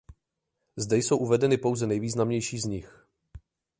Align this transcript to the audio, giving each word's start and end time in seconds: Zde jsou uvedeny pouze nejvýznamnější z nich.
Zde 0.75 0.97
jsou 0.97 1.17
uvedeny 1.17 1.57
pouze 1.57 1.87
nejvýznamnější 1.87 2.59
z 2.59 2.65
nich. 2.65 3.07